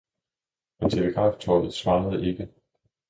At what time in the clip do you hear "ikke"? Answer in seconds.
2.25-2.49